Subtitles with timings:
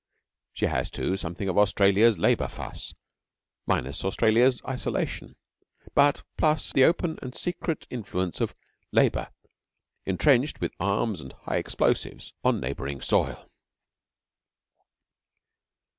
[0.51, 2.95] She has, too, something of Australia's labour fuss,
[3.67, 5.35] minus Australia's isolation,
[5.93, 8.55] but plus the open and secret influence of
[8.91, 9.29] 'Labour'
[10.07, 13.45] entrenched, with arms, and high explosives on neighbouring soil.